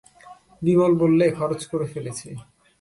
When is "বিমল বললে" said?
0.61-1.25